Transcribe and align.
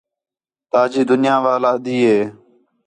تاجی 0.71 1.01
دُنیا 1.09 1.35
وا 1.43 1.51
علاحدی 1.57 1.97
ہِے 2.07 2.19